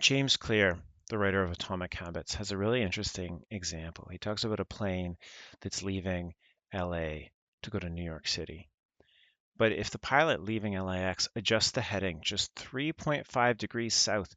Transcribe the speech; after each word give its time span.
James 0.00 0.38
Clear, 0.38 0.78
the 1.10 1.18
writer 1.18 1.42
of 1.42 1.52
Atomic 1.52 1.92
Habits, 1.92 2.34
has 2.36 2.50
a 2.50 2.56
really 2.56 2.80
interesting 2.80 3.44
example. 3.50 4.08
He 4.10 4.16
talks 4.16 4.44
about 4.44 4.58
a 4.58 4.64
plane 4.64 5.18
that's 5.60 5.82
leaving 5.82 6.34
LA 6.72 7.28
to 7.60 7.70
go 7.70 7.78
to 7.78 7.90
New 7.90 8.02
York 8.02 8.26
City. 8.26 8.70
But 9.58 9.72
if 9.72 9.90
the 9.90 9.98
pilot 9.98 10.42
leaving 10.42 10.72
LAX 10.72 11.28
adjusts 11.36 11.72
the 11.72 11.82
heading 11.82 12.22
just 12.22 12.54
3.5 12.54 13.58
degrees 13.58 13.94
south, 13.94 14.34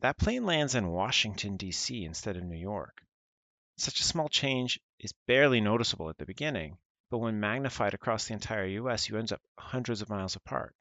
that 0.00 0.16
plane 0.16 0.46
lands 0.46 0.74
in 0.74 0.88
Washington, 0.88 1.58
D.C. 1.58 2.02
instead 2.02 2.38
of 2.38 2.44
New 2.44 2.56
York. 2.56 3.02
Such 3.76 4.00
a 4.00 4.04
small 4.04 4.30
change 4.30 4.80
is 4.98 5.12
barely 5.26 5.60
noticeable 5.60 6.08
at 6.08 6.16
the 6.16 6.24
beginning, 6.24 6.78
but 7.10 7.18
when 7.18 7.38
magnified 7.38 7.92
across 7.92 8.28
the 8.28 8.32
entire 8.32 8.64
US, 8.64 9.10
you 9.10 9.18
end 9.18 9.30
up 9.30 9.42
hundreds 9.58 10.00
of 10.00 10.08
miles 10.08 10.36
apart. 10.36 10.74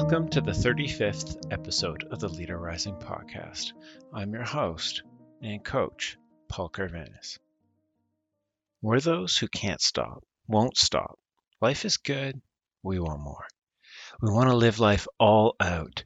Welcome 0.00 0.28
to 0.28 0.40
the 0.40 0.52
35th 0.52 1.52
episode 1.52 2.04
of 2.12 2.20
the 2.20 2.28
Leader 2.28 2.56
Rising 2.56 2.94
podcast. 2.94 3.72
I'm 4.14 4.32
your 4.32 4.44
host 4.44 5.02
and 5.42 5.64
coach, 5.64 6.16
Paul 6.48 6.70
Carvanis. 6.70 7.40
We're 8.80 9.00
those 9.00 9.36
who 9.36 9.48
can't 9.48 9.80
stop, 9.80 10.22
won't 10.46 10.76
stop. 10.76 11.18
Life 11.60 11.84
is 11.84 11.96
good, 11.96 12.40
we 12.84 13.00
want 13.00 13.22
more. 13.22 13.44
We 14.22 14.30
want 14.30 14.50
to 14.50 14.56
live 14.56 14.78
life 14.78 15.08
all 15.18 15.56
out, 15.58 16.04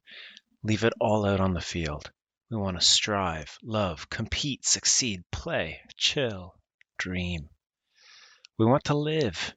leave 0.63 0.85
it 0.85 0.95
all 0.99 1.27
out 1.27 1.41
on 1.41 1.53
the 1.53 1.61
field. 1.61 2.11
We 2.51 2.57
want 2.57 2.81
to 2.81 2.87
strive, 2.87 3.59
love, 3.63 4.09
compete, 4.09 4.65
succeed, 4.65 5.23
play, 5.31 5.83
chill, 5.99 6.55
dream. 6.97 7.51
We 8.59 8.65
want 8.65 8.85
to 8.85 8.95
live. 8.95 9.55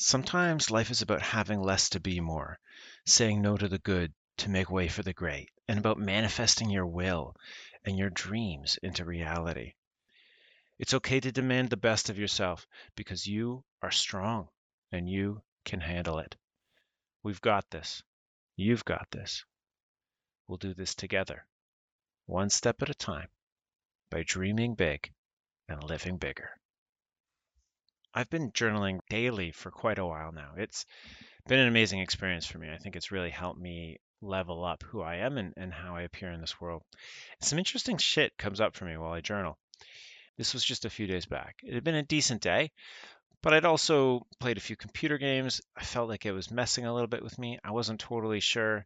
Sometimes 0.00 0.70
life 0.70 0.92
is 0.92 1.02
about 1.02 1.22
having 1.22 1.60
less 1.60 1.88
to 1.90 1.98
be 1.98 2.20
more 2.20 2.60
saying 3.04 3.42
no 3.42 3.56
to 3.56 3.66
the 3.66 3.80
good 3.80 4.14
to 4.36 4.48
make 4.48 4.70
way 4.70 4.86
for 4.86 5.02
the 5.02 5.12
great, 5.12 5.50
and 5.66 5.76
about 5.76 5.98
manifesting 5.98 6.70
your 6.70 6.86
will 6.86 7.34
and 7.84 7.98
your 7.98 8.08
dreams 8.08 8.78
into 8.80 9.04
reality. 9.04 9.74
It's 10.78 10.94
okay 10.94 11.18
to 11.18 11.32
demand 11.32 11.70
the 11.70 11.76
best 11.76 12.10
of 12.10 12.18
yourself 12.18 12.64
because 12.94 13.26
you 13.26 13.64
are 13.82 13.90
strong 13.90 14.48
and 14.92 15.10
you 15.10 15.42
can 15.64 15.80
handle 15.80 16.20
it. 16.20 16.36
We've 17.24 17.40
got 17.40 17.68
this. 17.70 18.00
You've 18.54 18.84
got 18.84 19.10
this. 19.10 19.44
We'll 20.46 20.58
do 20.58 20.74
this 20.74 20.94
together, 20.94 21.44
one 22.26 22.50
step 22.50 22.82
at 22.82 22.90
a 22.90 22.94
time, 22.94 23.30
by 24.10 24.22
dreaming 24.22 24.76
big 24.76 25.12
and 25.68 25.82
living 25.82 26.18
bigger. 26.18 26.60
I've 28.18 28.28
been 28.28 28.50
journaling 28.50 28.98
daily 29.08 29.52
for 29.52 29.70
quite 29.70 30.00
a 30.00 30.04
while 30.04 30.32
now. 30.32 30.54
It's 30.56 30.86
been 31.46 31.60
an 31.60 31.68
amazing 31.68 32.00
experience 32.00 32.46
for 32.46 32.58
me. 32.58 32.68
I 32.68 32.76
think 32.76 32.96
it's 32.96 33.12
really 33.12 33.30
helped 33.30 33.60
me 33.60 34.00
level 34.20 34.64
up 34.64 34.82
who 34.82 35.02
I 35.02 35.18
am 35.18 35.38
and, 35.38 35.54
and 35.56 35.72
how 35.72 35.94
I 35.94 36.02
appear 36.02 36.32
in 36.32 36.40
this 36.40 36.60
world. 36.60 36.82
Some 37.40 37.60
interesting 37.60 37.96
shit 37.96 38.36
comes 38.36 38.60
up 38.60 38.74
for 38.74 38.86
me 38.86 38.96
while 38.96 39.12
I 39.12 39.20
journal. 39.20 39.56
This 40.36 40.52
was 40.52 40.64
just 40.64 40.84
a 40.84 40.90
few 40.90 41.06
days 41.06 41.26
back. 41.26 41.60
It 41.62 41.74
had 41.74 41.84
been 41.84 41.94
a 41.94 42.02
decent 42.02 42.42
day, 42.42 42.72
but 43.40 43.54
I'd 43.54 43.64
also 43.64 44.26
played 44.40 44.56
a 44.56 44.62
few 44.62 44.74
computer 44.74 45.16
games. 45.16 45.60
I 45.76 45.84
felt 45.84 46.08
like 46.08 46.26
it 46.26 46.32
was 46.32 46.50
messing 46.50 46.86
a 46.86 46.92
little 46.92 47.06
bit 47.06 47.22
with 47.22 47.38
me. 47.38 47.60
I 47.62 47.70
wasn't 47.70 48.00
totally 48.00 48.40
sure. 48.40 48.84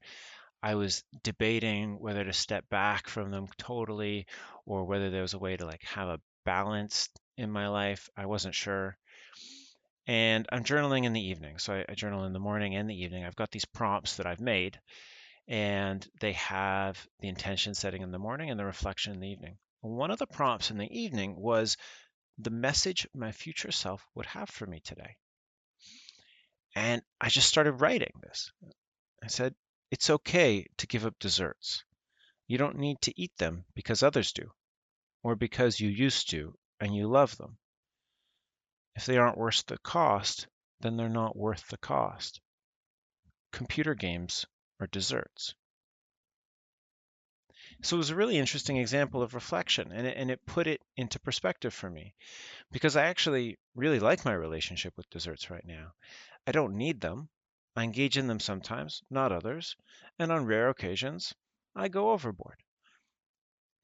I 0.62 0.74
was 0.74 1.04
debating 1.22 1.98
whether 1.98 2.22
to 2.22 2.34
step 2.34 2.68
back 2.68 3.08
from 3.08 3.30
them 3.30 3.46
totally 3.56 4.26
or 4.66 4.84
whether 4.84 5.08
there 5.08 5.22
was 5.22 5.32
a 5.32 5.38
way 5.38 5.56
to 5.56 5.64
like 5.64 5.84
have 5.84 6.08
a 6.08 6.20
balance 6.44 7.08
in 7.38 7.50
my 7.50 7.68
life. 7.68 8.10
I 8.14 8.26
wasn't 8.26 8.54
sure 8.54 8.98
and 10.06 10.46
I'm 10.50 10.64
journaling 10.64 11.04
in 11.04 11.12
the 11.12 11.28
evening. 11.28 11.58
So 11.58 11.74
I, 11.74 11.84
I, 11.88 11.94
journal 11.94 12.24
in 12.24 12.32
the 12.32 12.38
morning 12.38 12.74
and 12.74 12.88
the 12.88 13.02
evening. 13.02 13.24
I've 13.24 13.36
got 13.36 13.50
these 13.50 13.64
prompts 13.64 14.16
that 14.16 14.26
I've 14.26 14.40
made, 14.40 14.80
and 15.46 16.06
they 16.20 16.32
have 16.32 17.06
the 17.20 17.28
intention 17.28 17.74
setting 17.74 18.02
in 18.02 18.10
the 18.10 18.18
morning 18.18 18.50
and 18.50 18.58
the 18.58 18.64
reflection 18.64 19.12
in 19.14 19.20
the 19.20 19.28
evening. 19.28 19.58
One 19.80 20.10
of 20.10 20.18
the 20.18 20.26
prompts 20.26 20.70
in 20.70 20.78
the 20.78 20.90
evening 20.90 21.36
was 21.36 21.76
the 22.38 22.50
message 22.50 23.06
my 23.14 23.32
future 23.32 23.72
self 23.72 24.06
would 24.14 24.26
have 24.26 24.48
for 24.48 24.66
me 24.66 24.80
today. 24.80 25.16
And 26.74 27.02
I 27.20 27.28
just 27.28 27.48
started 27.48 27.80
writing 27.80 28.12
this. 28.22 28.50
I 29.22 29.26
said, 29.28 29.54
It's 29.90 30.10
okay 30.10 30.66
to 30.78 30.86
give 30.86 31.04
up 31.04 31.18
desserts. 31.18 31.84
You 32.48 32.58
don't 32.58 32.78
need 32.78 33.00
to 33.02 33.20
eat 33.20 33.36
them 33.36 33.64
because 33.74 34.02
others 34.02 34.32
do, 34.32 34.50
or 35.22 35.36
because 35.36 35.78
you 35.78 35.88
used 35.88 36.30
to 36.30 36.56
and 36.80 36.94
you 36.94 37.06
love 37.06 37.36
them. 37.36 37.58
If 38.94 39.06
they 39.06 39.16
aren't 39.16 39.38
worth 39.38 39.64
the 39.66 39.78
cost, 39.78 40.46
then 40.80 40.96
they're 40.96 41.08
not 41.08 41.36
worth 41.36 41.68
the 41.68 41.78
cost. 41.78 42.40
Computer 43.50 43.94
games 43.94 44.44
are 44.80 44.86
desserts. 44.86 45.54
So 47.80 47.96
it 47.96 47.98
was 47.98 48.10
a 48.10 48.16
really 48.16 48.38
interesting 48.38 48.76
example 48.76 49.22
of 49.22 49.34
reflection, 49.34 49.92
and 49.92 50.06
it, 50.06 50.16
and 50.16 50.30
it 50.30 50.44
put 50.44 50.66
it 50.66 50.82
into 50.96 51.18
perspective 51.18 51.72
for 51.72 51.88
me 51.88 52.14
because 52.70 52.96
I 52.96 53.06
actually 53.06 53.58
really 53.74 53.98
like 53.98 54.24
my 54.24 54.34
relationship 54.34 54.96
with 54.96 55.08
desserts 55.10 55.48
right 55.50 55.64
now. 55.64 55.94
I 56.46 56.52
don't 56.52 56.74
need 56.74 57.00
them. 57.00 57.28
I 57.74 57.84
engage 57.84 58.18
in 58.18 58.26
them 58.26 58.40
sometimes, 58.40 59.02
not 59.08 59.32
others, 59.32 59.76
and 60.18 60.30
on 60.30 60.44
rare 60.44 60.68
occasions, 60.68 61.34
I 61.74 61.88
go 61.88 62.10
overboard. 62.10 62.62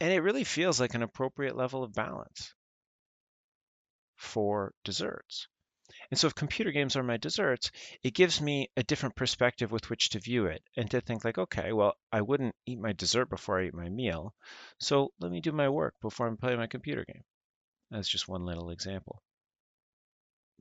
And 0.01 0.13
it 0.13 0.21
really 0.21 0.45
feels 0.45 0.79
like 0.79 0.95
an 0.95 1.03
appropriate 1.03 1.57
level 1.57 1.83
of 1.83 1.95
balance 1.95 2.55
for 4.19 4.75
desserts. 4.85 5.49
And 6.11 6.21
so 6.21 6.27
if 6.27 6.35
computer 6.35 6.71
games 6.71 6.97
are 6.97 7.03
my 7.03 7.17
desserts, 7.17 7.71
it 8.03 8.13
gives 8.13 8.41
me 8.41 8.71
a 8.77 8.83
different 8.83 9.17
perspective 9.17 9.73
with 9.73 9.89
which 9.89 10.11
to 10.11 10.21
view 10.21 10.47
it 10.47 10.63
and 10.77 10.91
to 10.91 11.01
think 11.01 11.25
like, 11.25 11.39
okay, 11.39 11.73
well, 11.73 11.97
I 12.13 12.21
wouldn't 12.21 12.55
eat 12.67 12.79
my 12.79 12.93
dessert 12.93 13.31
before 13.31 13.59
I 13.59 13.67
eat 13.67 13.75
my 13.75 13.89
meal. 13.89 14.35
So 14.79 15.13
let 15.19 15.31
me 15.31 15.41
do 15.41 15.53
my 15.53 15.69
work 15.69 15.95
before 16.03 16.31
I 16.31 16.35
play 16.35 16.57
my 16.57 16.67
computer 16.67 17.05
game. 17.07 17.25
That's 17.91 18.09
just 18.09 18.29
one 18.29 18.45
little 18.45 18.71
example. 18.71 19.23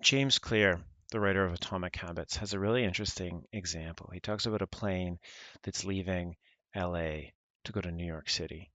James 0.02 0.40
Clear, 0.40 0.80
the 1.12 1.20
writer 1.20 1.44
of 1.44 1.54
Atomic 1.54 1.96
Habits, 1.96 2.38
has 2.38 2.54
a 2.54 2.60
really 2.60 2.84
interesting 2.84 3.44
example. 3.52 4.10
He 4.14 4.20
talks 4.20 4.46
about 4.46 4.62
a 4.62 4.68
plane 4.68 5.20
that's 5.64 5.84
leaving 5.84 6.36
LA 6.76 7.32
to 7.66 7.72
go 7.72 7.82
to 7.82 7.92
New 7.92 8.06
York 8.06 8.30
City. 8.30 8.72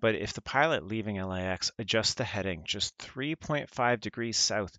But 0.00 0.14
if 0.14 0.32
the 0.32 0.42
pilot 0.42 0.86
leaving 0.86 1.16
LAX 1.16 1.72
adjusts 1.78 2.14
the 2.14 2.24
heading 2.24 2.62
just 2.64 2.96
3.5 2.98 4.00
degrees 4.00 4.36
south, 4.36 4.78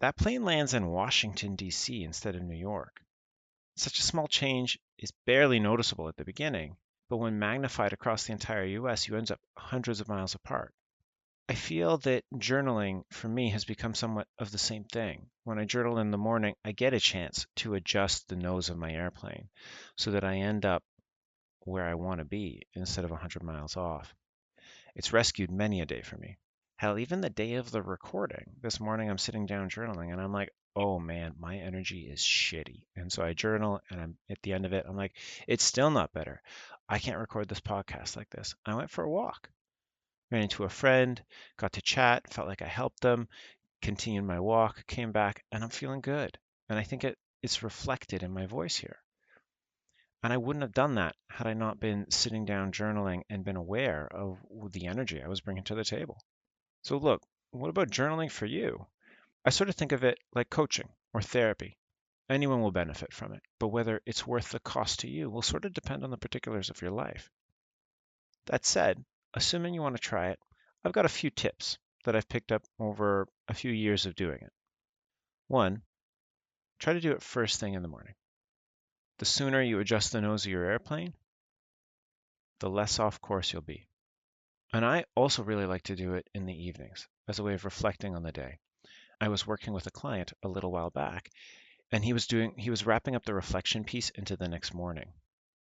that 0.00 0.16
plane 0.16 0.44
lands 0.44 0.74
in 0.74 0.86
Washington, 0.86 1.56
D.C. 1.56 2.02
instead 2.02 2.34
of 2.34 2.42
New 2.42 2.56
York. 2.56 3.00
Such 3.76 3.98
a 3.98 4.02
small 4.02 4.26
change 4.26 4.78
is 4.98 5.12
barely 5.24 5.60
noticeable 5.60 6.08
at 6.08 6.16
the 6.16 6.24
beginning, 6.24 6.76
but 7.08 7.18
when 7.18 7.38
magnified 7.38 7.92
across 7.92 8.24
the 8.24 8.32
entire 8.32 8.64
US, 8.64 9.06
you 9.06 9.16
end 9.16 9.30
up 9.30 9.40
hundreds 9.56 10.00
of 10.00 10.08
miles 10.08 10.34
apart. 10.34 10.74
I 11.48 11.54
feel 11.54 11.98
that 11.98 12.24
journaling 12.34 13.04
for 13.10 13.28
me 13.28 13.50
has 13.50 13.64
become 13.64 13.94
somewhat 13.94 14.28
of 14.38 14.50
the 14.50 14.58
same 14.58 14.84
thing. 14.84 15.30
When 15.44 15.58
I 15.58 15.64
journal 15.64 15.98
in 15.98 16.10
the 16.10 16.18
morning, 16.18 16.54
I 16.64 16.72
get 16.72 16.94
a 16.94 17.00
chance 17.00 17.46
to 17.56 17.74
adjust 17.74 18.28
the 18.28 18.36
nose 18.36 18.68
of 18.68 18.78
my 18.78 18.92
airplane 18.92 19.48
so 19.96 20.12
that 20.12 20.24
I 20.24 20.36
end 20.38 20.64
up 20.64 20.84
where 21.60 21.86
I 21.86 21.94
want 21.94 22.18
to 22.18 22.24
be 22.24 22.66
instead 22.74 23.04
of 23.04 23.10
100 23.10 23.42
miles 23.42 23.76
off. 23.76 24.14
It's 24.94 25.12
rescued 25.12 25.50
many 25.50 25.80
a 25.80 25.86
day 25.86 26.02
for 26.02 26.16
me. 26.16 26.38
Hell, 26.76 26.98
even 26.98 27.20
the 27.20 27.30
day 27.30 27.54
of 27.54 27.70
the 27.70 27.82
recording, 27.82 28.56
this 28.60 28.80
morning 28.80 29.08
I'm 29.08 29.18
sitting 29.18 29.46
down 29.46 29.70
journaling 29.70 30.12
and 30.12 30.20
I'm 30.20 30.32
like, 30.32 30.50
oh 30.74 30.98
man, 30.98 31.34
my 31.38 31.58
energy 31.58 32.08
is 32.10 32.20
shitty. 32.20 32.86
And 32.96 33.12
so 33.12 33.22
I 33.22 33.32
journal 33.34 33.80
and 33.90 34.00
I'm 34.00 34.18
at 34.30 34.40
the 34.42 34.52
end 34.52 34.66
of 34.66 34.72
it, 34.72 34.86
I'm 34.88 34.96
like, 34.96 35.14
it's 35.46 35.62
still 35.62 35.90
not 35.90 36.12
better. 36.12 36.42
I 36.88 36.98
can't 36.98 37.18
record 37.18 37.48
this 37.48 37.60
podcast 37.60 38.16
like 38.16 38.30
this. 38.30 38.54
I 38.66 38.74
went 38.74 38.90
for 38.90 39.04
a 39.04 39.10
walk, 39.10 39.50
ran 40.30 40.42
into 40.42 40.64
a 40.64 40.68
friend, 40.68 41.22
got 41.56 41.72
to 41.74 41.82
chat, 41.82 42.32
felt 42.32 42.48
like 42.48 42.62
I 42.62 42.68
helped 42.68 43.00
them, 43.00 43.28
continued 43.82 44.24
my 44.24 44.40
walk, 44.40 44.86
came 44.86 45.12
back, 45.12 45.44
and 45.52 45.62
I'm 45.62 45.70
feeling 45.70 46.00
good. 46.00 46.36
And 46.68 46.78
I 46.78 46.82
think 46.82 47.04
it, 47.04 47.18
it's 47.42 47.62
reflected 47.62 48.22
in 48.22 48.32
my 48.32 48.46
voice 48.46 48.76
here. 48.76 48.96
And 50.22 50.32
I 50.32 50.36
wouldn't 50.36 50.62
have 50.62 50.74
done 50.74 50.96
that 50.96 51.16
had 51.28 51.46
I 51.46 51.54
not 51.54 51.80
been 51.80 52.10
sitting 52.10 52.44
down 52.44 52.72
journaling 52.72 53.22
and 53.30 53.44
been 53.44 53.56
aware 53.56 54.06
of 54.06 54.38
the 54.72 54.86
energy 54.86 55.22
I 55.22 55.28
was 55.28 55.40
bringing 55.40 55.64
to 55.64 55.74
the 55.74 55.84
table. 55.84 56.22
So, 56.82 56.98
look, 56.98 57.22
what 57.52 57.70
about 57.70 57.90
journaling 57.90 58.30
for 58.30 58.46
you? 58.46 58.86
I 59.44 59.50
sort 59.50 59.70
of 59.70 59.76
think 59.76 59.92
of 59.92 60.04
it 60.04 60.18
like 60.34 60.50
coaching 60.50 60.88
or 61.14 61.22
therapy. 61.22 61.78
Anyone 62.28 62.60
will 62.60 62.70
benefit 62.70 63.12
from 63.12 63.32
it, 63.32 63.42
but 63.58 63.68
whether 63.68 64.00
it's 64.06 64.26
worth 64.26 64.50
the 64.50 64.60
cost 64.60 65.00
to 65.00 65.08
you 65.08 65.30
will 65.30 65.42
sort 65.42 65.64
of 65.64 65.72
depend 65.72 66.04
on 66.04 66.10
the 66.10 66.18
particulars 66.18 66.70
of 66.70 66.80
your 66.82 66.92
life. 66.92 67.30
That 68.46 68.64
said, 68.64 69.04
assuming 69.34 69.74
you 69.74 69.82
want 69.82 69.96
to 69.96 70.02
try 70.02 70.30
it, 70.30 70.38
I've 70.84 70.92
got 70.92 71.06
a 71.06 71.08
few 71.08 71.30
tips 71.30 71.78
that 72.04 72.14
I've 72.14 72.28
picked 72.28 72.52
up 72.52 72.62
over 72.78 73.26
a 73.48 73.54
few 73.54 73.72
years 73.72 74.06
of 74.06 74.14
doing 74.14 74.38
it. 74.42 74.52
One, 75.48 75.82
try 76.78 76.92
to 76.92 77.00
do 77.00 77.12
it 77.12 77.22
first 77.22 77.58
thing 77.58 77.74
in 77.74 77.82
the 77.82 77.88
morning. 77.88 78.14
The 79.20 79.26
sooner 79.26 79.60
you 79.60 79.80
adjust 79.80 80.12
the 80.12 80.22
nose 80.22 80.46
of 80.46 80.50
your 80.50 80.64
airplane, 80.64 81.12
the 82.60 82.70
less 82.70 82.98
off 82.98 83.20
course 83.20 83.52
you'll 83.52 83.60
be. 83.60 83.86
And 84.72 84.82
I 84.82 85.04
also 85.14 85.42
really 85.42 85.66
like 85.66 85.82
to 85.82 85.94
do 85.94 86.14
it 86.14 86.26
in 86.32 86.46
the 86.46 86.54
evenings 86.54 87.06
as 87.28 87.38
a 87.38 87.42
way 87.42 87.52
of 87.52 87.66
reflecting 87.66 88.16
on 88.16 88.22
the 88.22 88.32
day. 88.32 88.56
I 89.20 89.28
was 89.28 89.46
working 89.46 89.74
with 89.74 89.86
a 89.86 89.90
client 89.90 90.32
a 90.42 90.48
little 90.48 90.72
while 90.72 90.88
back 90.88 91.28
and 91.92 92.02
he 92.02 92.14
was 92.14 92.28
doing 92.28 92.54
he 92.56 92.70
was 92.70 92.86
wrapping 92.86 93.14
up 93.14 93.26
the 93.26 93.34
reflection 93.34 93.84
piece 93.84 94.08
into 94.08 94.38
the 94.38 94.48
next 94.48 94.72
morning. 94.72 95.12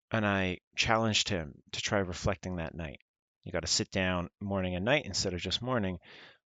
And 0.10 0.26
I 0.26 0.60
challenged 0.78 1.28
him 1.28 1.62
to 1.74 1.82
try 1.82 2.00
reflecting 2.00 2.56
that 2.56 2.76
night. 2.76 3.02
You 3.44 3.52
got 3.52 3.64
to 3.64 3.68
sit 3.68 3.92
down 3.92 4.30
morning 4.40 4.76
and 4.76 4.86
night 4.86 5.06
instead 5.06 5.34
of 5.34 5.42
just 5.42 5.62
morning, 5.62 6.00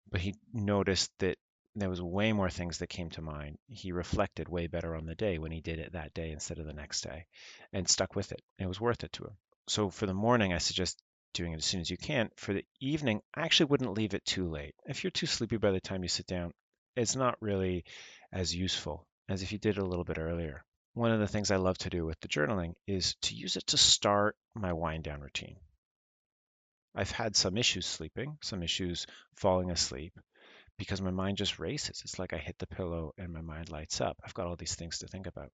but 0.09 0.19
he 0.19 0.33
noticed 0.51 1.12
that 1.19 1.38
there 1.75 1.90
was 1.90 2.02
way 2.02 2.34
more 2.34 2.50
things 2.50 2.78
that 2.78 2.88
came 2.88 3.10
to 3.12 3.22
mind. 3.22 3.58
He 3.68 3.92
reflected 3.92 4.48
way 4.48 4.68
better 4.68 4.96
on 4.96 5.06
the 5.06 5.16
day 5.16 5.40
when 5.40 5.52
he 5.52 5.62
did 5.62 5.80
it 5.80 5.94
that 5.94 6.14
day 6.14 6.31
instead 6.31 6.60
of 6.60 6.66
the 6.66 6.74
next 6.74 7.02
day 7.02 7.25
and 7.72 7.90
stuck 7.90 8.16
with 8.16 8.31
it. 8.31 8.42
It 8.60 8.68
was 8.68 8.80
worth 8.80 9.04
it 9.04 9.14
to 9.14 9.24
him. 9.24 9.38
So 9.68 9.90
for 9.90 10.06
the 10.06 10.14
morning, 10.14 10.54
I 10.54 10.60
suggest 10.60 11.02
doing 11.34 11.54
it 11.54 11.58
as 11.58 11.66
soon 11.66 11.81
as 11.81 11.90
you 11.90 11.98
can. 11.98 12.30
For 12.36 12.54
the 12.54 12.66
evening, 12.80 13.22
I 13.34 13.42
actually 13.42 13.68
wouldn't 13.68 13.96
leave 13.96 14.14
it 14.14 14.24
too 14.25 14.48
late. 14.50 14.75
If 14.86 15.04
you're 15.04 15.12
too 15.12 15.25
sleepy 15.25 15.58
by 15.58 15.72
the 15.72 15.81
time 15.81 16.04
you 16.04 16.10
sit 16.10 16.28
down, 16.28 16.54
it's 16.96 17.16
not 17.16 17.42
really 17.42 17.86
as 18.31 18.54
useful 18.56 19.08
as 19.28 19.42
if 19.42 19.52
you 19.52 19.58
did 19.58 19.78
it 19.78 19.81
a 19.81 19.86
little 19.86 20.06
bit 20.06 20.19
earlier. 20.19 20.64
One 20.94 21.12
of 21.12 21.19
the 21.19 21.28
things 21.28 21.50
I 21.50 21.56
love 21.56 21.80
to 21.80 21.90
do 21.90 22.06
with 22.06 22.19
the 22.19 22.28
journaling 22.28 22.76
is 22.86 23.16
to 23.24 23.36
use 23.36 23.56
it 23.56 23.66
to 23.68 23.78
start 23.78 24.36
my 24.54 24.74
wind 24.74 25.06
down 25.06 25.22
routine. 25.22 25.56
I've 26.94 27.10
had 27.10 27.36
some 27.36 27.58
issues 27.58 27.88
sleeping, 27.88 28.38
some 28.44 28.62
issues 28.62 29.08
falling 29.36 29.72
asleep 29.72 30.14
because 30.83 31.01
my 31.01 31.12
mind 31.12 31.38
just 31.38 31.59
races. 31.59 32.01
It's 32.03 32.19
like 32.19 32.33
I 32.33 32.38
hit 32.38 32.57
the 32.59 32.68
pillow 32.68 33.13
and 33.18 33.31
my 33.31 33.41
mind 33.41 33.69
lights 33.69 34.01
up. 34.01 34.18
I've 34.24 34.33
got 34.33 34.47
all 34.47 34.56
these 34.56 34.75
things 34.75 35.00
to 35.00 35.07
think 35.07 35.27
about. 35.27 35.51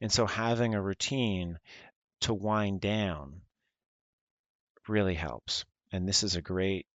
And 0.00 0.12
so 0.12 0.26
having 0.26 0.74
a 0.74 0.82
routine 0.82 1.58
to 2.22 2.34
wind 2.34 2.80
down 2.80 3.40
really 4.88 5.14
helps. 5.14 5.64
And 5.92 6.08
this 6.08 6.22
is 6.22 6.36
a 6.36 6.42
great 6.42 6.86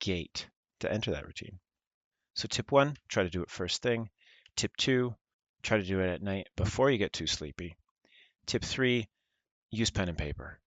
gate 0.00 0.46
to 0.80 0.92
enter 0.92 1.12
that 1.12 1.26
routine. 1.26 1.58
So 2.34 2.48
tip 2.48 2.72
one, 2.72 2.96
try 3.08 3.22
to 3.22 3.30
do 3.30 3.42
it 3.42 3.50
first 3.50 3.82
thing. 3.82 4.08
Tip 4.56 4.76
two, 4.76 5.14
try 5.62 5.78
to 5.78 5.84
do 5.84 6.00
it 6.00 6.10
at 6.10 6.22
night 6.22 6.48
before 6.56 6.90
you 6.90 6.98
get 6.98 7.12
too 7.12 7.26
sleepy. 7.26 7.76
Tip 8.46 8.64
three, 8.64 9.08
use 9.70 9.90
pen 9.90 10.08
and 10.08 10.18
paper. 10.18 10.58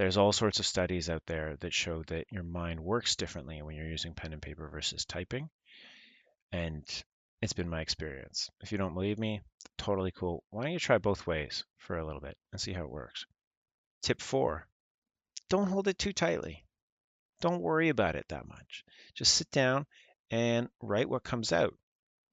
There's 0.00 0.16
all 0.16 0.32
sorts 0.32 0.58
of 0.58 0.64
studies 0.64 1.10
out 1.10 1.26
there 1.26 1.56
that 1.60 1.74
show 1.74 2.02
that 2.04 2.24
your 2.32 2.42
mind 2.42 2.80
works 2.80 3.16
differently 3.16 3.60
when 3.60 3.76
you're 3.76 3.86
using 3.86 4.14
pen 4.14 4.32
and 4.32 4.40
paper 4.40 4.66
versus 4.66 5.04
typing. 5.04 5.50
And 6.52 6.82
it's 7.42 7.52
been 7.52 7.68
my 7.68 7.82
experience. 7.82 8.48
If 8.62 8.72
you 8.72 8.78
don't 8.78 8.94
believe 8.94 9.18
me, 9.18 9.42
totally 9.76 10.10
cool. 10.10 10.42
Why 10.48 10.62
don't 10.62 10.72
you 10.72 10.78
try 10.78 10.96
both 10.96 11.26
ways 11.26 11.66
for 11.76 11.98
a 11.98 12.06
little 12.06 12.22
bit 12.22 12.38
and 12.50 12.58
see 12.58 12.72
how 12.72 12.84
it 12.84 12.90
works? 12.90 13.26
Tip 14.00 14.22
four, 14.22 14.66
don't 15.50 15.68
hold 15.68 15.86
it 15.86 15.98
too 15.98 16.14
tightly. 16.14 16.64
Don't 17.42 17.60
worry 17.60 17.90
about 17.90 18.16
it 18.16 18.24
that 18.28 18.48
much. 18.48 18.84
Just 19.14 19.34
sit 19.34 19.50
down 19.50 19.84
and 20.30 20.70
write 20.80 21.10
what 21.10 21.24
comes 21.24 21.52
out. 21.52 21.74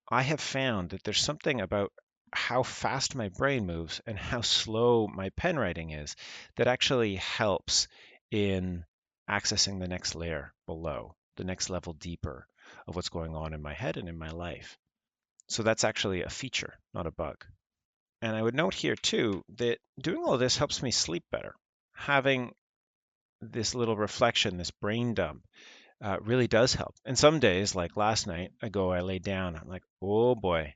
I 0.07 0.21
have 0.21 0.39
found 0.39 0.91
that 0.91 1.03
there's 1.03 1.19
something 1.19 1.59
about 1.59 1.91
how 2.33 2.63
fast 2.63 3.15
my 3.15 3.29
brain 3.29 3.65
moves 3.65 4.01
and 4.05 4.17
how 4.17 4.41
slow 4.41 5.07
my 5.07 5.29
pen 5.29 5.57
writing 5.57 5.91
is 5.91 6.15
that 6.55 6.67
actually 6.67 7.15
helps 7.15 7.87
in 8.31 8.83
accessing 9.29 9.79
the 9.79 9.87
next 9.87 10.15
layer 10.15 10.53
below, 10.65 11.15
the 11.35 11.43
next 11.43 11.69
level 11.69 11.93
deeper 11.93 12.47
of 12.87 12.95
what's 12.95 13.09
going 13.09 13.35
on 13.35 13.53
in 13.53 13.61
my 13.61 13.73
head 13.73 13.97
and 13.97 14.09
in 14.09 14.17
my 14.17 14.29
life. 14.29 14.77
So 15.49 15.63
that's 15.63 15.83
actually 15.83 16.23
a 16.23 16.29
feature, 16.29 16.73
not 16.93 17.07
a 17.07 17.11
bug. 17.11 17.45
And 18.21 18.35
I 18.35 18.41
would 18.41 18.55
note 18.55 18.73
here 18.73 18.95
too 18.95 19.43
that 19.57 19.79
doing 19.99 20.23
all 20.23 20.37
this 20.37 20.57
helps 20.57 20.81
me 20.81 20.91
sleep 20.91 21.23
better. 21.31 21.55
Having 21.93 22.53
this 23.41 23.75
little 23.75 23.95
reflection, 23.95 24.57
this 24.57 24.71
brain 24.71 25.13
dump, 25.13 25.43
uh, 26.01 26.17
really 26.21 26.47
does 26.47 26.73
help. 26.73 26.95
And 27.05 27.17
some 27.17 27.39
days, 27.39 27.75
like 27.75 27.97
last 27.97 28.27
night, 28.27 28.51
I 28.61 28.69
go, 28.69 28.91
I 28.91 29.01
lay 29.01 29.19
down, 29.19 29.55
I'm 29.55 29.67
like, 29.67 29.83
oh 30.01 30.35
boy, 30.35 30.73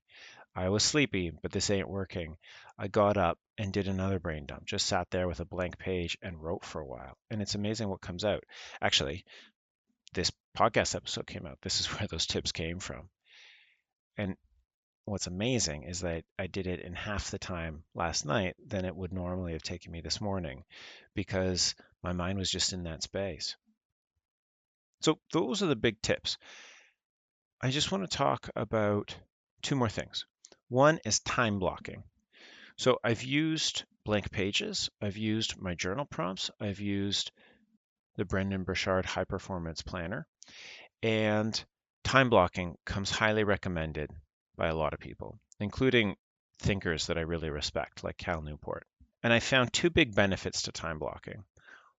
I 0.54 0.70
was 0.70 0.84
sleepy, 0.84 1.32
but 1.32 1.52
this 1.52 1.70
ain't 1.70 1.88
working. 1.88 2.38
I 2.78 2.88
got 2.90 3.16
up 3.16 3.40
and 3.58 3.72
did 3.72 3.88
another 3.88 4.20
brain 4.20 4.46
dump, 4.46 4.66
just 4.66 4.86
sat 4.86 5.10
there 5.10 5.28
with 5.28 5.40
a 5.40 5.46
blank 5.46 5.78
page 5.78 6.18
and 6.22 6.42
wrote 6.42 6.66
for 6.66 6.82
a 6.82 6.86
while. 6.86 7.18
And 7.30 7.42
it's 7.42 7.56
amazing 7.56 7.88
what 7.88 8.02
comes 8.02 8.26
out. 8.26 8.44
Actually, 8.82 9.24
this 10.14 10.32
podcast 10.58 10.96
episode 10.96 11.26
came 11.26 11.46
out. 11.46 11.60
This 11.62 11.80
is 11.80 11.86
where 11.94 12.08
those 12.08 12.26
tips 12.26 12.52
came 12.52 12.80
from. 12.80 13.10
And 14.18 14.36
what's 15.06 15.28
amazing 15.28 15.84
is 15.84 16.02
that 16.02 16.26
I 16.38 16.48
did 16.48 16.68
it 16.68 16.82
in 16.82 16.94
half 16.94 17.32
the 17.32 17.40
time 17.40 17.84
last 17.96 18.26
night 18.26 18.56
than 18.66 18.84
it 18.86 18.96
would 18.96 19.14
normally 19.14 19.54
have 19.54 19.64
taken 19.64 19.92
me 19.92 20.02
this 20.02 20.20
morning 20.20 20.64
because 21.16 21.76
my 22.04 22.12
mind 22.12 22.38
was 22.38 22.52
just 22.52 22.74
in 22.74 22.84
that 22.84 23.04
space. 23.04 23.56
So, 25.02 25.20
those 25.32 25.64
are 25.64 25.68
the 25.68 25.76
big 25.76 26.02
tips. 26.02 26.38
I 27.62 27.72
just 27.72 27.92
want 27.92 28.10
to 28.10 28.18
talk 28.18 28.50
about 28.56 29.16
two 29.62 29.76
more 29.76 29.90
things. 29.90 30.26
One 30.72 31.00
is 31.04 31.20
time 31.20 31.60
blocking. 31.60 32.02
So, 32.78 32.98
I've 33.04 33.24
used 33.24 33.84
blank 34.06 34.32
pages, 34.32 34.90
I've 35.02 35.18
used 35.18 35.62
my 35.62 35.76
journal 35.76 36.06
prompts, 36.06 36.50
I've 36.62 36.80
used 36.80 37.34
the 38.16 38.24
Brendon 38.24 38.64
Burchard 38.64 39.06
High 39.06 39.26
Performance 39.26 39.82
Planner, 39.82 40.26
and 41.04 41.62
time 42.06 42.30
blocking 42.30 42.78
comes 42.86 43.12
highly 43.12 43.44
recommended 43.44 44.12
by 44.56 44.68
a 44.68 44.74
lot 44.74 44.94
of 44.94 45.02
people, 45.02 45.42
including 45.60 46.16
thinkers 46.60 47.08
that 47.08 47.18
I 47.18 47.22
really 47.24 47.50
respect, 47.50 48.06
like 48.06 48.16
Cal 48.16 48.42
Newport. 48.42 48.88
And 49.24 49.34
I 49.34 49.42
found 49.42 49.74
two 49.74 49.90
big 49.90 50.16
benefits 50.16 50.62
to 50.62 50.72
time 50.72 51.00
blocking. 51.00 51.44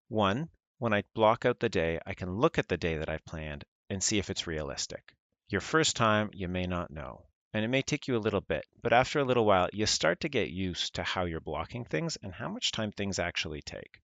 One, 0.08 0.48
when 0.78 0.94
I 0.94 1.04
block 1.12 1.44
out 1.44 1.60
the 1.60 1.68
day, 1.68 2.00
I 2.06 2.14
can 2.14 2.36
look 2.36 2.56
at 2.56 2.68
the 2.68 2.78
day 2.78 2.96
that 2.96 3.10
I've 3.10 3.26
planned 3.26 3.64
and 3.90 4.02
see 4.02 4.18
if 4.18 4.30
it's 4.30 4.46
realistic. 4.46 5.14
Your 5.50 5.60
first 5.60 5.94
time, 5.94 6.30
you 6.32 6.48
may 6.48 6.64
not 6.64 6.90
know, 6.90 7.26
and 7.52 7.64
it 7.64 7.68
may 7.68 7.82
take 7.82 8.08
you 8.08 8.16
a 8.16 8.24
little 8.24 8.40
bit, 8.40 8.64
but 8.82 8.92
after 8.92 9.18
a 9.18 9.24
little 9.24 9.44
while, 9.44 9.68
you 9.72 9.86
start 9.86 10.20
to 10.20 10.28
get 10.28 10.50
used 10.50 10.94
to 10.94 11.02
how 11.02 11.24
you're 11.24 11.40
blocking 11.40 11.84
things 11.84 12.16
and 12.22 12.32
how 12.32 12.48
much 12.48 12.72
time 12.72 12.92
things 12.92 13.18
actually 13.18 13.62
take. 13.62 14.00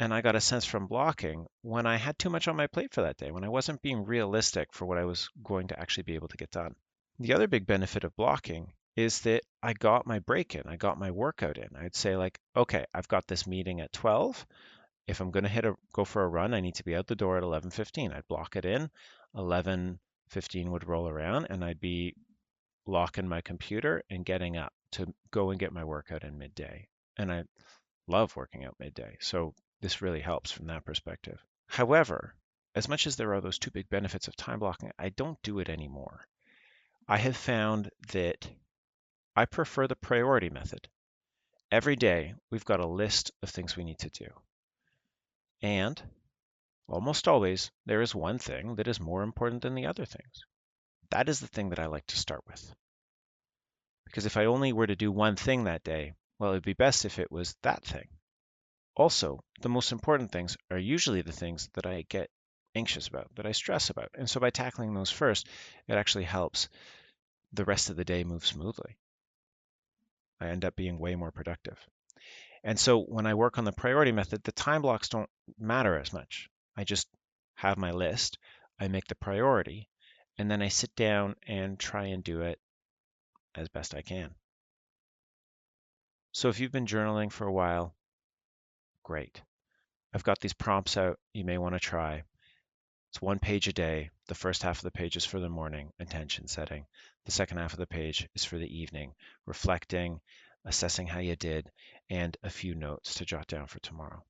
And 0.00 0.12
I 0.12 0.20
got 0.20 0.36
a 0.36 0.40
sense 0.40 0.64
from 0.64 0.86
blocking 0.86 1.46
when 1.60 1.86
I 1.86 1.96
had 1.96 2.18
too 2.18 2.30
much 2.30 2.48
on 2.48 2.56
my 2.56 2.66
plate 2.66 2.92
for 2.92 3.02
that 3.02 3.18
day, 3.18 3.30
when 3.30 3.44
I 3.44 3.48
wasn't 3.48 3.82
being 3.82 4.04
realistic 4.04 4.72
for 4.72 4.86
what 4.86 4.98
I 4.98 5.04
was 5.04 5.28
going 5.44 5.68
to 5.68 5.78
actually 5.78 6.04
be 6.04 6.14
able 6.14 6.28
to 6.28 6.36
get 6.36 6.50
done. 6.50 6.74
The 7.18 7.34
other 7.34 7.46
big 7.46 7.66
benefit 7.66 8.04
of 8.04 8.16
blocking 8.16 8.72
is 8.96 9.20
that 9.20 9.42
I 9.62 9.74
got 9.74 10.06
my 10.06 10.18
break 10.18 10.54
in, 10.54 10.66
I 10.66 10.76
got 10.76 10.98
my 10.98 11.10
workout 11.10 11.58
in. 11.58 11.76
I'd 11.76 11.94
say 11.94 12.16
like, 12.16 12.38
okay, 12.56 12.84
I've 12.92 13.08
got 13.08 13.26
this 13.26 13.46
meeting 13.46 13.80
at 13.80 13.92
12. 13.92 14.46
If 15.06 15.20
I'm 15.20 15.30
going 15.30 15.44
to 15.44 15.50
hit 15.50 15.64
a 15.64 15.74
go 15.92 16.04
for 16.04 16.24
a 16.24 16.28
run, 16.28 16.54
I 16.54 16.60
need 16.60 16.76
to 16.76 16.84
be 16.84 16.96
out 16.96 17.06
the 17.06 17.14
door 17.14 17.36
at 17.36 17.42
11:15. 17.42 18.14
I'd 18.14 18.28
block 18.28 18.56
it 18.56 18.64
in. 18.64 18.90
11:15 19.36 20.68
would 20.70 20.88
roll 20.88 21.08
around 21.08 21.46
and 21.50 21.64
I'd 21.64 21.80
be 21.80 22.14
locking 22.86 23.28
my 23.28 23.40
computer 23.40 24.02
and 24.10 24.24
getting 24.24 24.56
up 24.56 24.72
to 24.92 25.12
go 25.30 25.50
and 25.50 25.60
get 25.60 25.72
my 25.72 25.84
workout 25.84 26.24
in 26.24 26.38
midday. 26.38 26.88
And 27.16 27.32
I 27.32 27.44
love 28.06 28.34
working 28.36 28.64
out 28.64 28.76
midday. 28.78 29.16
So 29.20 29.54
this 29.80 30.02
really 30.02 30.20
helps 30.20 30.50
from 30.50 30.66
that 30.66 30.84
perspective. 30.84 31.44
However, 31.66 32.34
as 32.74 32.88
much 32.88 33.06
as 33.06 33.16
there 33.16 33.34
are 33.34 33.40
those 33.40 33.58
two 33.58 33.70
big 33.70 33.88
benefits 33.88 34.28
of 34.28 34.36
time 34.36 34.58
blocking, 34.58 34.92
I 34.98 35.10
don't 35.10 35.40
do 35.42 35.58
it 35.58 35.68
anymore. 35.68 36.26
I 37.08 37.18
have 37.18 37.36
found 37.36 37.90
that 38.12 38.48
I 39.34 39.44
prefer 39.44 39.86
the 39.86 39.96
priority 39.96 40.50
method. 40.50 40.88
Every 41.70 41.96
day, 41.96 42.34
we've 42.50 42.64
got 42.64 42.80
a 42.80 42.86
list 42.86 43.30
of 43.42 43.50
things 43.50 43.76
we 43.76 43.84
need 43.84 43.98
to 44.00 44.10
do. 44.10 44.28
And 45.62 46.00
almost 46.86 47.28
always, 47.28 47.70
there 47.86 48.02
is 48.02 48.14
one 48.14 48.38
thing 48.38 48.74
that 48.76 48.88
is 48.88 49.00
more 49.00 49.22
important 49.22 49.62
than 49.62 49.74
the 49.74 49.86
other 49.86 50.04
things. 50.04 50.44
That 51.12 51.28
is 51.28 51.40
the 51.40 51.46
thing 51.46 51.68
that 51.68 51.78
I 51.78 51.86
like 51.86 52.06
to 52.06 52.16
start 52.16 52.42
with. 52.46 52.74
Because 54.06 54.24
if 54.24 54.38
I 54.38 54.46
only 54.46 54.72
were 54.72 54.86
to 54.86 54.96
do 54.96 55.12
one 55.12 55.36
thing 55.36 55.64
that 55.64 55.84
day, 55.84 56.14
well, 56.38 56.50
it 56.50 56.54
would 56.54 56.62
be 56.62 56.72
best 56.72 57.04
if 57.04 57.18
it 57.18 57.30
was 57.30 57.54
that 57.62 57.84
thing. 57.84 58.08
Also, 58.94 59.44
the 59.60 59.68
most 59.68 59.92
important 59.92 60.32
things 60.32 60.56
are 60.70 60.78
usually 60.78 61.20
the 61.20 61.30
things 61.30 61.68
that 61.74 61.84
I 61.84 62.06
get 62.08 62.30
anxious 62.74 63.08
about, 63.08 63.34
that 63.34 63.44
I 63.44 63.52
stress 63.52 63.90
about. 63.90 64.08
And 64.14 64.28
so 64.28 64.40
by 64.40 64.48
tackling 64.48 64.94
those 64.94 65.10
first, 65.10 65.46
it 65.86 65.96
actually 65.96 66.24
helps 66.24 66.70
the 67.52 67.66
rest 67.66 67.90
of 67.90 67.96
the 67.96 68.06
day 68.06 68.24
move 68.24 68.46
smoothly. 68.46 68.96
I 70.40 70.48
end 70.48 70.64
up 70.64 70.76
being 70.76 70.98
way 70.98 71.14
more 71.14 71.30
productive. 71.30 71.78
And 72.64 72.80
so 72.80 73.02
when 73.02 73.26
I 73.26 73.34
work 73.34 73.58
on 73.58 73.64
the 73.64 73.72
priority 73.72 74.12
method, 74.12 74.44
the 74.44 74.52
time 74.52 74.80
blocks 74.80 75.10
don't 75.10 75.28
matter 75.58 75.98
as 75.98 76.10
much. 76.14 76.48
I 76.74 76.84
just 76.84 77.06
have 77.54 77.76
my 77.76 77.90
list, 77.90 78.38
I 78.80 78.88
make 78.88 79.08
the 79.08 79.14
priority, 79.14 79.90
and 80.38 80.50
then 80.50 80.62
I 80.62 80.68
sit 80.68 80.94
down 80.96 81.36
and 81.46 81.78
try 81.78 82.06
and 82.06 82.24
do 82.24 82.42
it 82.42 82.58
as 83.54 83.68
best 83.68 83.94
I 83.94 84.02
can. 84.02 84.34
So 86.32 86.48
if 86.48 86.60
you've 86.60 86.72
been 86.72 86.86
journaling 86.86 87.30
for 87.30 87.46
a 87.46 87.52
while, 87.52 87.94
great. 89.02 89.42
I've 90.14 90.24
got 90.24 90.40
these 90.40 90.54
prompts 90.54 90.96
out 90.96 91.18
you 91.32 91.44
may 91.44 91.58
want 91.58 91.74
to 91.74 91.80
try. 91.80 92.24
It's 93.10 93.20
one 93.20 93.38
page 93.38 93.68
a 93.68 93.72
day. 93.72 94.10
The 94.28 94.34
first 94.34 94.62
half 94.62 94.78
of 94.78 94.84
the 94.84 94.90
page 94.90 95.16
is 95.16 95.26
for 95.26 95.38
the 95.38 95.50
morning, 95.50 95.92
intention 95.98 96.48
setting. 96.48 96.86
The 97.26 97.32
second 97.32 97.58
half 97.58 97.74
of 97.74 97.78
the 97.78 97.86
page 97.86 98.26
is 98.34 98.44
for 98.44 98.56
the 98.56 98.80
evening, 98.80 99.14
reflecting, 99.44 100.20
assessing 100.64 101.06
how 101.06 101.18
you 101.18 101.36
did, 101.36 101.70
and 102.08 102.36
a 102.42 102.48
few 102.48 102.74
notes 102.74 103.16
to 103.16 103.26
jot 103.26 103.46
down 103.48 103.66
for 103.66 103.80
tomorrow. 103.80 104.24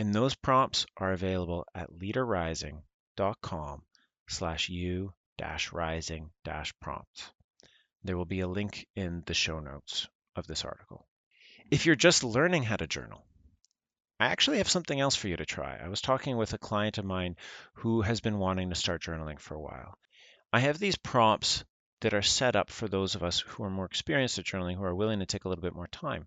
And 0.00 0.12
those 0.12 0.34
prompts 0.34 0.86
are 0.96 1.12
available 1.12 1.64
at 1.74 1.90
leaderrising.com 1.90 3.82
slash 4.28 4.68
u 4.68 5.14
dash 5.38 5.72
rising 5.72 6.30
dash 6.44 6.74
prompts. 6.80 7.32
There 8.04 8.16
will 8.16 8.26
be 8.26 8.40
a 8.40 8.48
link 8.48 8.86
in 8.94 9.22
the 9.24 9.34
show 9.34 9.60
notes 9.60 10.06
of 10.36 10.46
this 10.46 10.64
article. 10.64 11.06
If 11.70 11.86
you're 11.86 11.96
just 11.96 12.24
learning 12.24 12.64
how 12.64 12.76
to 12.76 12.86
journal, 12.86 13.24
I 14.20 14.26
actually 14.26 14.58
have 14.58 14.68
something 14.68 14.98
else 14.98 15.14
for 15.14 15.28
you 15.28 15.36
to 15.36 15.46
try. 15.46 15.78
I 15.78 15.88
was 15.88 16.00
talking 16.00 16.36
with 16.36 16.52
a 16.52 16.58
client 16.58 16.98
of 16.98 17.04
mine 17.04 17.36
who 17.74 18.02
has 18.02 18.20
been 18.20 18.38
wanting 18.38 18.70
to 18.70 18.74
start 18.74 19.02
journaling 19.02 19.38
for 19.38 19.54
a 19.54 19.60
while. 19.60 19.96
I 20.52 20.60
have 20.60 20.78
these 20.78 20.96
prompts 20.96 21.64
that 22.00 22.14
are 22.14 22.22
set 22.22 22.56
up 22.56 22.70
for 22.70 22.88
those 22.88 23.14
of 23.14 23.22
us 23.22 23.40
who 23.40 23.64
are 23.64 23.70
more 23.70 23.84
experienced 23.84 24.38
at 24.38 24.44
journaling, 24.44 24.76
who 24.76 24.84
are 24.84 24.94
willing 24.94 25.20
to 25.20 25.26
take 25.26 25.44
a 25.44 25.48
little 25.48 25.62
bit 25.62 25.74
more 25.74 25.88
time. 25.88 26.26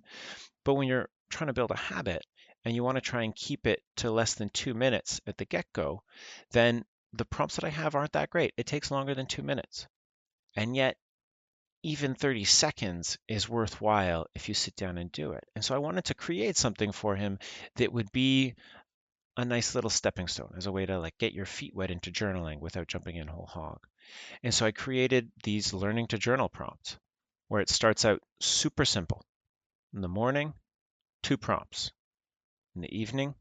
But 0.63 0.75
when 0.75 0.87
you're 0.87 1.09
trying 1.29 1.47
to 1.47 1.53
build 1.53 1.71
a 1.71 1.77
habit 1.77 2.25
and 2.63 2.75
you 2.75 2.83
want 2.83 2.95
to 2.95 3.01
try 3.01 3.23
and 3.23 3.35
keep 3.35 3.65
it 3.65 3.81
to 3.97 4.11
less 4.11 4.35
than 4.35 4.49
two 4.49 4.73
minutes 4.73 5.19
at 5.25 5.37
the 5.37 5.45
get 5.45 5.65
go, 5.73 6.03
then 6.51 6.85
the 7.13 7.25
prompts 7.25 7.55
that 7.55 7.65
I 7.65 7.69
have 7.69 7.95
aren't 7.95 8.13
that 8.13 8.29
great. 8.29 8.53
It 8.57 8.65
takes 8.65 8.91
longer 8.91 9.13
than 9.13 9.25
two 9.25 9.43
minutes. 9.43 9.87
And 10.55 10.75
yet, 10.75 10.97
even 11.83 12.13
30 12.13 12.43
seconds 12.45 13.17
is 13.27 13.49
worthwhile 13.49 14.27
if 14.35 14.47
you 14.47 14.53
sit 14.53 14.75
down 14.75 14.97
and 14.97 15.11
do 15.11 15.31
it. 15.31 15.43
And 15.55 15.65
so 15.65 15.73
I 15.73 15.79
wanted 15.79 16.05
to 16.05 16.13
create 16.13 16.55
something 16.55 16.91
for 16.91 17.15
him 17.15 17.39
that 17.75 17.91
would 17.91 18.11
be 18.11 18.55
a 19.37 19.45
nice 19.45 19.73
little 19.73 19.89
stepping 19.89 20.27
stone 20.27 20.53
as 20.57 20.67
a 20.67 20.71
way 20.71 20.85
to 20.85 20.99
like 20.99 21.17
get 21.17 21.33
your 21.33 21.45
feet 21.45 21.73
wet 21.73 21.89
into 21.89 22.11
journaling 22.11 22.59
without 22.59 22.87
jumping 22.87 23.15
in 23.15 23.27
whole 23.27 23.47
hog. 23.47 23.79
And 24.43 24.53
so 24.53 24.65
I 24.65 24.71
created 24.71 25.31
these 25.43 25.73
learning 25.73 26.07
to 26.07 26.17
journal 26.17 26.49
prompts 26.49 26.97
where 27.47 27.61
it 27.61 27.69
starts 27.69 28.05
out 28.05 28.21
super 28.39 28.85
simple. 28.85 29.25
In 29.93 30.01
the 30.01 30.07
morning, 30.07 30.53
two 31.23 31.37
prompts. 31.37 31.91
In 32.75 32.81
the 32.81 32.97
evening, 32.97 33.35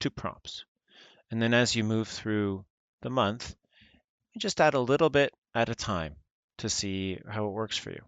two 0.00 0.10
prompts. 0.10 0.64
And 1.30 1.40
then 1.40 1.54
as 1.54 1.74
you 1.74 1.84
move 1.84 2.08
through 2.08 2.64
the 3.02 3.10
month, 3.10 3.54
and 4.34 4.40
just 4.40 4.60
add 4.60 4.74
a 4.74 4.80
little 4.80 5.10
bit 5.10 5.32
at 5.54 5.68
a 5.68 5.74
time 5.74 6.16
to 6.58 6.68
see 6.68 7.18
how 7.28 7.46
it 7.46 7.52
works 7.52 7.76
for 7.76 7.90
you. 7.90 8.02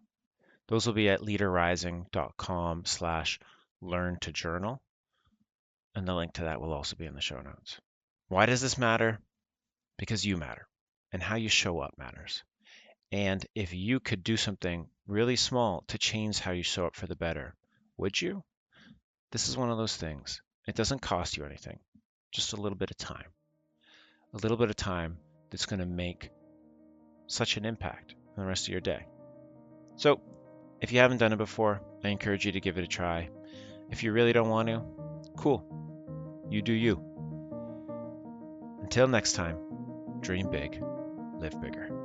Those 0.69 0.87
will 0.87 0.95
be 0.95 1.09
at 1.09 1.21
leaderrising.com 1.21 2.85
slash 2.85 3.39
learn 3.81 4.19
to 4.21 4.33
journal. 4.33 4.81
And 5.95 6.07
the 6.07 6.15
link 6.15 6.35
to 6.35 6.45
that 6.45 6.61
will 6.61 6.73
also 6.73 6.97
be 6.97 7.07
in 7.07 7.15
the 7.15 7.21
show 7.21 7.41
notes. 7.41 7.79
Why 8.29 8.47
does 8.47 8.63
this 8.63 8.79
matter? 8.79 9.21
Because 9.99 10.25
you 10.25 10.37
matter 10.37 10.67
and 11.13 11.23
how 11.23 11.37
you 11.37 11.49
show 11.49 11.81
up 11.81 11.99
matters. 11.99 12.43
And 13.11 13.45
if 13.55 13.75
you 13.75 14.01
could 14.01 14.25
do 14.25 14.39
something 14.39 14.89
really 15.07 15.37
small 15.37 15.85
to 15.89 15.99
change 15.99 16.39
how 16.39 16.53
you 16.53 16.63
show 16.63 16.87
up 16.87 16.97
for 16.97 17.07
the 17.07 17.17
better, 17.17 17.55
would 17.99 18.21
you? 18.21 18.43
This 19.33 19.49
is 19.49 19.57
one 19.57 19.71
of 19.71 19.77
those 19.77 19.97
things. 19.97 20.41
It 20.67 20.75
doesn't 20.75 21.03
cost 21.03 21.37
you 21.37 21.45
anything, 21.45 21.79
just 22.33 22.55
a 22.55 22.57
little 22.57 22.79
bit 22.79 22.91
of 22.91 22.97
time. 22.97 23.31
A 24.35 24.39
little 24.39 24.57
bit 24.57 24.71
of 24.71 24.77
time 24.77 25.19
that's 25.51 25.67
going 25.67 25.81
to 25.81 25.87
make 25.87 26.31
such 27.27 27.57
an 27.57 27.65
impact 27.65 28.15
on 28.37 28.45
the 28.45 28.49
rest 28.49 28.65
of 28.67 28.73
your 28.73 28.81
day. 28.81 29.07
So, 29.97 30.21
if 30.81 30.91
you 30.91 31.01
haven't 31.01 31.19
done 31.19 31.33
it 31.33 31.39
before, 31.39 31.83
I 32.03 32.09
encourage 32.09 32.47
you 32.47 32.53
to 32.53 32.61
give 32.61 32.79
it 32.79 32.85
a 32.85 32.89
try. 32.89 33.29
If 33.91 34.03
you 34.03 34.12
really 34.12 34.33
don't 34.33 34.49
want 34.49 34.69
to, 34.69 34.83
cool. 35.37 35.65
You 36.51 36.62
do 36.62 36.73
you. 36.73 37.01
Until 38.81 39.07
next 39.07 39.35
time, 39.35 39.59
dream 40.21 40.51
big, 40.51 40.83
live 41.39 41.61
bigger. 41.61 42.01